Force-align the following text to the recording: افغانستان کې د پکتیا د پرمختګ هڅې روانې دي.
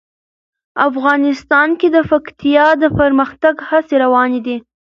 افغانستان 0.87 1.69
کې 1.79 1.87
د 1.95 1.97
پکتیا 2.11 2.65
د 2.81 2.83
پرمختګ 2.99 3.55
هڅې 3.69 3.95
روانې 4.03 4.39
دي. 4.45 4.57